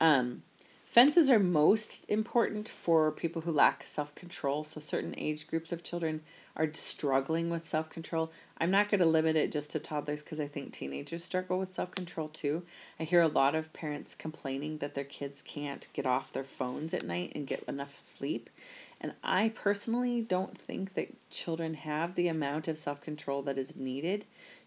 Um, 0.00 0.42
fences 0.84 1.28
are 1.28 1.38
most 1.38 2.04
important 2.08 2.68
for 2.68 3.10
people 3.10 3.42
who 3.42 3.52
lack 3.52 3.84
self 3.84 4.14
control. 4.14 4.64
So, 4.64 4.80
certain 4.80 5.14
age 5.16 5.46
groups 5.46 5.72
of 5.72 5.82
children 5.82 6.22
are 6.56 6.72
struggling 6.72 7.50
with 7.50 7.68
self 7.68 7.90
control. 7.90 8.30
I'm 8.58 8.70
not 8.70 8.88
going 8.88 9.00
to 9.00 9.06
limit 9.06 9.36
it 9.36 9.50
just 9.50 9.70
to 9.72 9.78
toddlers 9.78 10.22
because 10.22 10.38
I 10.38 10.46
think 10.46 10.72
teenagers 10.72 11.24
struggle 11.24 11.58
with 11.58 11.74
self 11.74 11.90
control 11.90 12.28
too. 12.28 12.62
I 12.98 13.04
hear 13.04 13.20
a 13.20 13.28
lot 13.28 13.54
of 13.54 13.72
parents 13.72 14.14
complaining 14.14 14.78
that 14.78 14.94
their 14.94 15.04
kids 15.04 15.42
can't 15.42 15.88
get 15.92 16.06
off 16.06 16.32
their 16.32 16.44
phones 16.44 16.94
at 16.94 17.04
night 17.04 17.32
and 17.34 17.46
get 17.46 17.64
enough 17.64 17.98
sleep. 18.00 18.50
And 19.00 19.12
I 19.22 19.50
personally 19.50 20.22
don't 20.22 20.56
think 20.56 20.94
that 20.94 21.30
children 21.30 21.74
have 21.74 22.14
the 22.14 22.28
amount 22.28 22.68
of 22.68 22.78
self 22.78 23.00
control 23.00 23.42
that 23.42 23.58
is 23.58 23.76
needed 23.76 24.24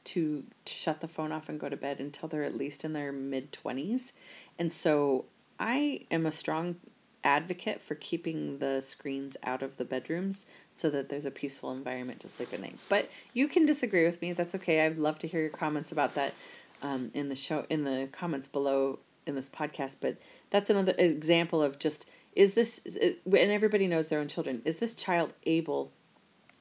to, 0.07 0.45
shut 0.65 1.01
the 1.01 1.07
phone 1.07 1.31
off 1.31 1.49
and 1.49 1.59
go 1.59 1.69
to 1.69 1.77
bed 1.77 1.99
until 1.99 2.29
they're 2.29 2.43
at 2.43 2.57
least 2.57 2.85
in 2.85 2.93
their 2.93 3.11
mid 3.11 3.51
20s. 3.51 4.13
And 4.57 4.71
so 4.71 5.25
I 5.59 6.05
am 6.09 6.25
a 6.25 6.31
strong 6.31 6.77
advocate 7.23 7.81
for 7.81 7.95
keeping 7.95 8.59
the 8.59 8.81
screens 8.81 9.35
out 9.43 9.61
of 9.61 9.75
the 9.75 9.83
bedrooms 9.83 10.45
so 10.71 10.89
that 10.89 11.09
there's 11.09 11.25
a 11.25 11.31
peaceful 11.31 11.71
environment 11.71 12.21
to 12.21 12.29
sleep 12.29 12.53
at 12.53 12.61
night. 12.61 12.79
But 12.87 13.09
you 13.33 13.49
can 13.49 13.65
disagree 13.65 14.05
with 14.05 14.21
me. 14.21 14.31
That's 14.31 14.55
okay. 14.55 14.85
I'd 14.85 14.97
love 14.97 15.19
to 15.19 15.27
hear 15.27 15.41
your 15.41 15.49
comments 15.49 15.91
about 15.91 16.15
that 16.15 16.33
um, 16.81 17.11
in 17.13 17.27
the 17.27 17.35
show 17.35 17.65
in 17.69 17.83
the 17.83 18.07
comments 18.11 18.47
below 18.47 18.99
in 19.25 19.35
this 19.35 19.49
podcast. 19.49 19.97
But 19.99 20.17
that's 20.51 20.69
another 20.69 20.93
example 20.97 21.61
of 21.61 21.79
just 21.79 22.07
is 22.33 22.53
this 22.53 22.79
and 22.95 23.51
everybody 23.51 23.87
knows 23.87 24.07
their 24.07 24.19
own 24.19 24.29
children. 24.29 24.61
Is 24.63 24.77
this 24.77 24.93
child 24.93 25.33
able 25.43 25.91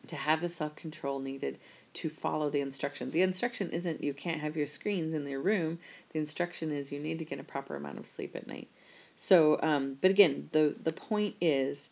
to 0.08 0.16
have 0.16 0.40
the 0.40 0.48
self 0.48 0.74
control 0.74 1.20
needed 1.20 1.58
to 1.96 2.08
follow 2.08 2.48
the 2.50 2.60
instruction? 2.60 3.10
The 3.10 3.22
instruction 3.22 3.70
isn't 3.70 4.02
you 4.02 4.14
can't 4.14 4.40
have 4.40 4.56
your 4.56 4.66
screens 4.66 5.12
in 5.12 5.26
your 5.26 5.40
room. 5.40 5.78
The 6.12 6.18
instruction 6.18 6.72
is 6.72 6.92
you 6.92 7.00
need 7.00 7.18
to 7.18 7.24
get 7.24 7.40
a 7.40 7.44
proper 7.44 7.76
amount 7.76 7.98
of 7.98 8.06
sleep 8.06 8.34
at 8.34 8.46
night. 8.46 8.68
So, 9.16 9.58
um, 9.62 9.98
but 10.00 10.10
again, 10.10 10.48
the 10.52 10.76
the 10.82 10.92
point 10.92 11.36
is 11.40 11.90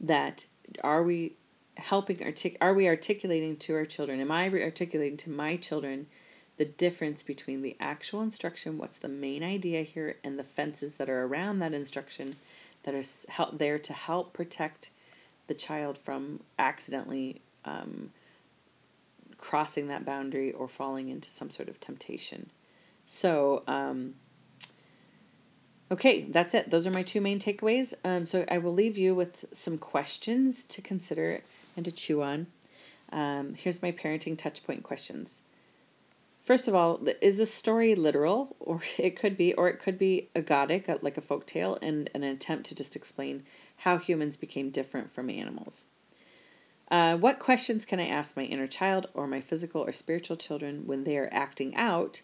that 0.00 0.46
are 0.82 1.02
we 1.02 1.34
helping 1.76 2.22
artic- 2.22 2.58
are 2.60 2.74
we 2.74 2.88
articulating 2.88 3.56
to 3.56 3.74
our 3.74 3.84
children? 3.84 4.20
Am 4.20 4.30
I 4.30 4.48
articulating 4.48 5.16
to 5.18 5.30
my 5.30 5.56
children 5.56 6.06
the 6.56 6.64
difference 6.64 7.22
between 7.22 7.62
the 7.62 7.76
actual 7.78 8.22
instruction, 8.22 8.78
what's 8.78 8.98
the 8.98 9.08
main 9.08 9.42
idea 9.42 9.82
here, 9.82 10.16
and 10.24 10.38
the 10.38 10.44
fences 10.44 10.94
that 10.94 11.10
are 11.10 11.24
around 11.24 11.58
that 11.58 11.74
instruction 11.74 12.36
that 12.84 12.94
are 12.94 13.02
help 13.28 13.58
there 13.58 13.78
to 13.78 13.92
help 13.92 14.32
protect 14.32 14.90
the 15.48 15.54
child 15.54 15.98
from 15.98 16.40
accidentally 16.58 17.40
um, 17.64 18.10
crossing 19.38 19.88
that 19.88 20.04
boundary 20.04 20.52
or 20.52 20.68
falling 20.68 21.08
into 21.08 21.30
some 21.30 21.50
sort 21.50 21.68
of 21.68 21.80
temptation. 21.80 22.50
So, 23.06 23.62
um, 23.66 24.14
Okay, 25.90 26.22
that's 26.22 26.52
it. 26.52 26.70
Those 26.70 26.86
are 26.86 26.90
my 26.90 27.02
two 27.02 27.20
main 27.20 27.38
takeaways. 27.38 27.94
Um, 28.04 28.26
so 28.26 28.44
I 28.50 28.58
will 28.58 28.74
leave 28.74 28.98
you 28.98 29.14
with 29.14 29.44
some 29.52 29.78
questions 29.78 30.64
to 30.64 30.82
consider 30.82 31.42
and 31.76 31.84
to 31.84 31.92
chew 31.92 32.22
on. 32.22 32.48
Um, 33.12 33.54
here's 33.54 33.82
my 33.82 33.92
parenting 33.92 34.36
touchpoint 34.36 34.82
questions. 34.82 35.42
First 36.42 36.66
of 36.66 36.74
all, 36.74 37.00
is 37.20 37.38
this 37.38 37.54
story 37.54 37.94
literal, 37.94 38.56
or 38.60 38.80
it 38.98 39.14
could 39.14 39.36
be, 39.36 39.54
or 39.54 39.68
it 39.68 39.78
could 39.78 39.96
be 39.96 40.28
aggadic, 40.34 40.88
uh, 40.88 40.98
like 41.02 41.16
a 41.16 41.20
folk 41.20 41.46
tale, 41.46 41.78
and 41.80 42.10
an 42.14 42.24
attempt 42.24 42.66
to 42.66 42.74
just 42.74 42.96
explain 42.96 43.44
how 43.78 43.96
humans 43.96 44.36
became 44.36 44.70
different 44.70 45.12
from 45.12 45.30
animals. 45.30 45.84
Uh, 46.90 47.16
what 47.16 47.38
questions 47.38 47.84
can 47.84 47.98
I 47.98 48.06
ask 48.06 48.36
my 48.36 48.44
inner 48.44 48.66
child 48.66 49.08
or 49.12 49.26
my 49.26 49.40
physical 49.40 49.82
or 49.82 49.92
spiritual 49.92 50.36
children 50.36 50.86
when 50.86 51.04
they 51.04 51.18
are 51.18 51.28
acting 51.32 51.74
out 51.74 52.22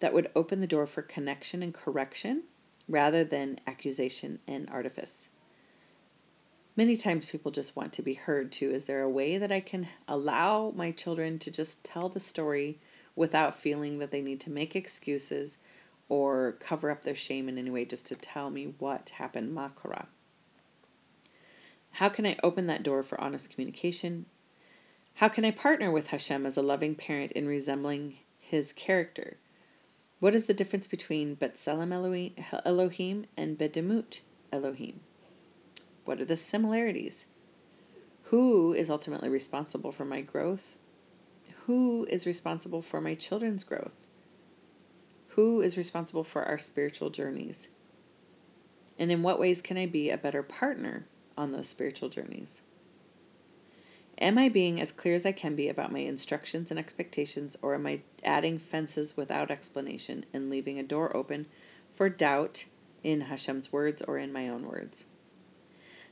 that 0.00 0.12
would 0.12 0.30
open 0.36 0.60
the 0.60 0.66
door 0.66 0.86
for 0.86 1.02
connection 1.02 1.62
and 1.62 1.74
correction? 1.74 2.44
rather 2.88 3.24
than 3.24 3.58
accusation 3.66 4.38
and 4.46 4.68
artifice. 4.70 5.28
Many 6.76 6.96
times 6.96 7.26
people 7.26 7.50
just 7.50 7.74
want 7.74 7.92
to 7.94 8.02
be 8.02 8.14
heard 8.14 8.52
too. 8.52 8.70
Is 8.70 8.84
there 8.84 9.02
a 9.02 9.10
way 9.10 9.38
that 9.38 9.50
I 9.50 9.60
can 9.60 9.88
allow 10.06 10.72
my 10.76 10.90
children 10.90 11.38
to 11.40 11.50
just 11.50 11.84
tell 11.84 12.08
the 12.08 12.20
story 12.20 12.78
without 13.14 13.56
feeling 13.56 13.98
that 13.98 14.10
they 14.10 14.20
need 14.20 14.40
to 14.40 14.50
make 14.50 14.76
excuses 14.76 15.56
or 16.08 16.52
cover 16.60 16.90
up 16.90 17.02
their 17.02 17.14
shame 17.14 17.48
in 17.48 17.56
any 17.56 17.70
way 17.70 17.84
just 17.84 18.06
to 18.06 18.14
tell 18.14 18.50
me 18.50 18.74
what 18.78 19.10
happened, 19.10 19.56
makara? 19.56 20.06
How 21.96 22.10
can 22.10 22.26
I 22.26 22.36
open 22.42 22.66
that 22.66 22.82
door 22.82 23.02
for 23.02 23.18
honest 23.18 23.48
communication? 23.48 24.26
How 25.14 25.28
can 25.28 25.46
I 25.46 25.50
partner 25.50 25.90
with 25.90 26.08
Hashem 26.08 26.44
as 26.44 26.58
a 26.58 26.62
loving 26.62 26.94
parent 26.94 27.32
in 27.32 27.48
resembling 27.48 28.18
his 28.38 28.74
character? 28.74 29.38
What 30.20 30.34
is 30.34 30.44
the 30.44 30.52
difference 30.52 30.86
between 30.86 31.36
B'tzelem 31.36 31.94
Elohim 32.66 33.26
and 33.34 33.56
Bedemut 33.56 34.20
Elohim? 34.52 35.00
What 36.04 36.20
are 36.20 36.26
the 36.26 36.36
similarities? 36.36 37.24
Who 38.24 38.74
is 38.74 38.90
ultimately 38.90 39.30
responsible 39.30 39.90
for 39.90 40.04
my 40.04 40.20
growth? 40.20 40.76
Who 41.64 42.06
is 42.10 42.26
responsible 42.26 42.82
for 42.82 43.00
my 43.00 43.14
children's 43.14 43.64
growth? 43.64 44.04
Who 45.28 45.62
is 45.62 45.78
responsible 45.78 46.24
for 46.24 46.44
our 46.44 46.58
spiritual 46.58 47.08
journeys? 47.08 47.68
And 48.98 49.10
in 49.10 49.22
what 49.22 49.40
ways 49.40 49.62
can 49.62 49.78
I 49.78 49.86
be 49.86 50.10
a 50.10 50.18
better 50.18 50.42
partner 50.42 51.06
on 51.36 51.52
those 51.52 51.68
spiritual 51.68 52.08
journeys? 52.08 52.62
Am 54.18 54.38
I 54.38 54.48
being 54.48 54.80
as 54.80 54.92
clear 54.92 55.14
as 55.14 55.26
I 55.26 55.32
can 55.32 55.54
be 55.54 55.68
about 55.68 55.92
my 55.92 55.98
instructions 55.98 56.70
and 56.70 56.80
expectations, 56.80 57.56
or 57.60 57.74
am 57.74 57.86
I 57.86 58.00
adding 58.24 58.58
fences 58.58 59.16
without 59.16 59.50
explanation 59.50 60.24
and 60.32 60.48
leaving 60.48 60.78
a 60.78 60.82
door 60.82 61.14
open 61.14 61.46
for 61.92 62.08
doubt 62.08 62.64
in 63.04 63.22
Hashem's 63.22 63.72
words 63.72 64.00
or 64.02 64.16
in 64.16 64.32
my 64.32 64.48
own 64.48 64.66
words? 64.66 65.04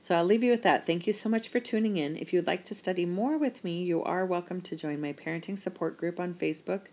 So 0.03 0.15
I'll 0.15 0.25
leave 0.27 0.45
you 0.45 0.51
with 0.51 0.63
that. 0.65 0.87
Thank 0.87 1.07
you 1.07 1.15
so 1.15 1.31
much 1.31 1.49
for 1.49 1.61
tuning 1.61 1.97
in. 1.97 2.19
If 2.19 2.35
you'd 2.35 2.47
like 2.47 2.63
to 2.67 2.75
study 2.75 3.07
more 3.07 3.39
with 3.39 3.65
me, 3.65 3.83
you 3.83 4.03
are 4.03 4.27
welcome 4.27 4.61
to 4.61 4.77
join 4.77 5.01
my 5.01 5.15
parenting 5.15 5.59
support 5.59 5.97
group 5.97 6.21
on 6.21 6.35
Facebook, 6.35 6.89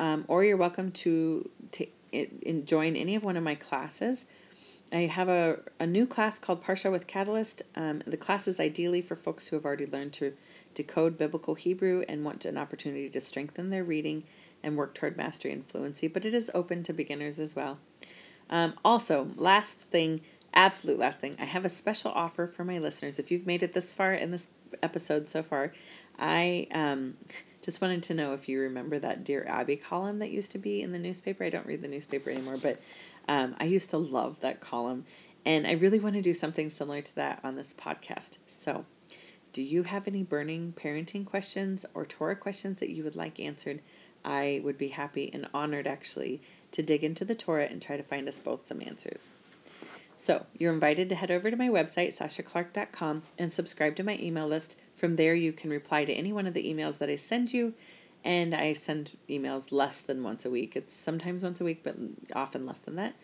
um, 0.00 0.24
or 0.26 0.42
you're 0.42 0.56
welcome 0.56 0.90
to, 0.90 1.48
to 1.70 1.86
in, 2.10 2.66
join 2.66 2.96
any 2.96 3.14
of 3.14 3.22
one 3.22 3.36
of 3.36 3.44
my 3.44 3.54
classes. 3.54 4.26
I 4.92 5.06
have 5.06 5.28
a, 5.28 5.60
a 5.80 5.86
new 5.86 6.06
class 6.06 6.38
called 6.38 6.62
Parsha 6.62 6.92
with 6.92 7.06
Catalyst. 7.06 7.62
Um, 7.74 8.02
the 8.06 8.18
class 8.18 8.46
is 8.46 8.60
ideally 8.60 9.00
for 9.00 9.16
folks 9.16 9.46
who 9.46 9.56
have 9.56 9.64
already 9.64 9.86
learned 9.86 10.12
to 10.14 10.34
decode 10.74 11.16
biblical 11.16 11.54
Hebrew 11.54 12.04
and 12.08 12.24
want 12.24 12.44
an 12.44 12.58
opportunity 12.58 13.08
to 13.08 13.20
strengthen 13.20 13.70
their 13.70 13.84
reading 13.84 14.24
and 14.62 14.76
work 14.76 14.94
toward 14.94 15.16
mastery 15.16 15.50
and 15.52 15.64
fluency, 15.64 16.08
but 16.08 16.24
it 16.24 16.34
is 16.34 16.50
open 16.54 16.82
to 16.84 16.92
beginners 16.92 17.40
as 17.40 17.56
well. 17.56 17.78
Um, 18.50 18.74
also, 18.84 19.30
last 19.36 19.78
thing, 19.78 20.20
absolute 20.52 20.98
last 20.98 21.20
thing, 21.20 21.36
I 21.40 21.46
have 21.46 21.64
a 21.64 21.70
special 21.70 22.12
offer 22.12 22.46
for 22.46 22.64
my 22.64 22.78
listeners. 22.78 23.18
If 23.18 23.30
you've 23.30 23.46
made 23.46 23.62
it 23.62 23.72
this 23.72 23.94
far 23.94 24.12
in 24.12 24.30
this 24.30 24.48
episode 24.82 25.28
so 25.28 25.42
far, 25.42 25.72
I 26.18 26.68
um, 26.70 27.16
just 27.62 27.80
wanted 27.80 28.02
to 28.04 28.14
know 28.14 28.34
if 28.34 28.48
you 28.48 28.60
remember 28.60 28.98
that 28.98 29.24
Dear 29.24 29.46
Abby 29.48 29.76
column 29.76 30.18
that 30.18 30.30
used 30.30 30.52
to 30.52 30.58
be 30.58 30.82
in 30.82 30.92
the 30.92 30.98
newspaper. 30.98 31.44
I 31.44 31.50
don't 31.50 31.66
read 31.66 31.82
the 31.82 31.88
newspaper 31.88 32.30
anymore, 32.30 32.56
but 32.60 32.80
um, 33.28 33.54
I 33.58 33.64
used 33.64 33.90
to 33.90 33.98
love 33.98 34.40
that 34.40 34.60
column, 34.60 35.04
and 35.44 35.66
I 35.66 35.72
really 35.72 36.00
want 36.00 36.16
to 36.16 36.22
do 36.22 36.34
something 36.34 36.70
similar 36.70 37.00
to 37.02 37.14
that 37.14 37.40
on 37.44 37.54
this 37.56 37.72
podcast. 37.72 38.38
So, 38.46 38.84
do 39.52 39.62
you 39.62 39.84
have 39.84 40.08
any 40.08 40.22
burning 40.22 40.74
parenting 40.76 41.24
questions 41.24 41.86
or 41.94 42.04
Torah 42.04 42.36
questions 42.36 42.80
that 42.80 42.90
you 42.90 43.04
would 43.04 43.16
like 43.16 43.38
answered? 43.38 43.80
I 44.24 44.60
would 44.64 44.78
be 44.78 44.88
happy 44.88 45.30
and 45.32 45.48
honored 45.52 45.86
actually 45.86 46.40
to 46.72 46.82
dig 46.82 47.04
into 47.04 47.24
the 47.24 47.34
Torah 47.34 47.66
and 47.66 47.82
try 47.82 47.96
to 47.96 48.02
find 48.02 48.28
us 48.28 48.40
both 48.40 48.66
some 48.66 48.80
answers. 48.80 49.30
So 50.16 50.46
you're 50.58 50.72
invited 50.72 51.08
to 51.08 51.14
head 51.14 51.30
over 51.30 51.50
to 51.50 51.56
my 51.56 51.68
website, 51.68 52.16
sashaclark.com, 52.16 53.22
and 53.38 53.52
subscribe 53.52 53.96
to 53.96 54.04
my 54.04 54.18
email 54.18 54.46
list. 54.46 54.76
From 54.92 55.16
there, 55.16 55.34
you 55.34 55.52
can 55.52 55.70
reply 55.70 56.04
to 56.04 56.12
any 56.12 56.32
one 56.32 56.46
of 56.46 56.54
the 56.54 56.72
emails 56.72 56.98
that 56.98 57.08
I 57.08 57.16
send 57.16 57.52
you. 57.52 57.74
And 58.24 58.54
I 58.54 58.72
send 58.72 59.16
emails 59.28 59.72
less 59.72 60.00
than 60.00 60.22
once 60.22 60.44
a 60.44 60.50
week. 60.50 60.76
It's 60.76 60.94
sometimes 60.94 61.42
once 61.42 61.60
a 61.60 61.64
week, 61.64 61.82
but 61.82 61.96
often 62.36 62.64
less 62.64 62.78
than 62.78 62.94
that. 62.96 63.14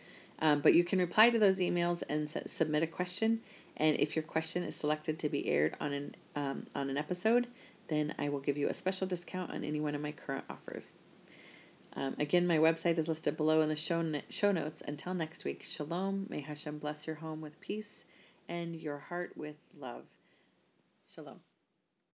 Um, 0.40 0.60
but 0.60 0.74
you 0.74 0.84
can 0.84 0.98
reply 0.98 1.30
to 1.30 1.38
those 1.38 1.58
emails 1.60 2.02
and 2.08 2.28
submit 2.28 2.82
a 2.82 2.86
question. 2.86 3.40
And 3.76 3.98
if 4.00 4.16
your 4.16 4.24
question 4.24 4.64
is 4.64 4.74
selected 4.74 5.18
to 5.20 5.28
be 5.28 5.46
aired 5.48 5.76
on 5.80 5.92
an 5.92 6.16
um, 6.34 6.66
on 6.74 6.90
an 6.90 6.96
episode, 6.96 7.46
then 7.88 8.14
I 8.18 8.28
will 8.28 8.40
give 8.40 8.58
you 8.58 8.68
a 8.68 8.74
special 8.74 9.06
discount 9.06 9.52
on 9.52 9.64
any 9.64 9.80
one 9.80 9.94
of 9.94 10.00
my 10.00 10.12
current 10.12 10.44
offers. 10.50 10.94
Um, 11.94 12.14
again, 12.18 12.46
my 12.46 12.58
website 12.58 12.98
is 12.98 13.08
listed 13.08 13.36
below 13.36 13.60
in 13.60 13.68
the 13.68 13.76
show, 13.76 14.04
show 14.28 14.52
notes. 14.52 14.82
Until 14.86 15.14
next 15.14 15.44
week, 15.44 15.62
shalom. 15.62 16.26
May 16.28 16.40
Hashem 16.40 16.78
bless 16.78 17.06
your 17.06 17.16
home 17.16 17.40
with 17.40 17.60
peace 17.60 18.04
and 18.48 18.76
your 18.76 18.98
heart 18.98 19.36
with 19.36 19.56
love. 19.78 20.04
Shalom. 21.12 21.47